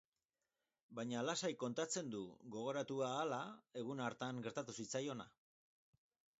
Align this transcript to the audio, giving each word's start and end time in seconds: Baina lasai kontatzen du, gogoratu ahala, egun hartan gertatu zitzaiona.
Baina 0.99 1.21
lasai 1.27 1.51
kontatzen 1.65 2.09
du, 2.15 2.23
gogoratu 2.57 2.99
ahala, 3.11 3.41
egun 3.85 4.05
hartan 4.09 4.43
gertatu 4.49 4.79
zitzaiona. 4.81 5.33